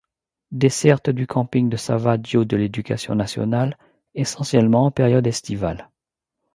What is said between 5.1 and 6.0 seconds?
estivale.